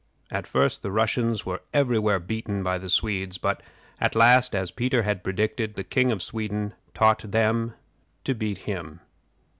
At 0.31 0.47
first 0.47 0.81
the 0.81 0.91
Russians 0.91 1.45
were 1.45 1.61
every 1.75 1.99
where 1.99 2.17
beaten 2.17 2.63
by 2.63 2.79
the 2.79 2.89
Swedes; 2.89 3.37
but 3.37 3.61
at 3.99 4.15
last, 4.15 4.55
as 4.55 4.71
Peter 4.71 5.03
had 5.03 5.23
predicted, 5.23 5.75
the 5.75 5.83
King 5.83 6.11
of 6.11 6.23
Sweden 6.23 6.73
taught 6.95 7.19
them 7.29 7.75
to 8.23 8.33
beat 8.33 8.57
him. 8.65 9.01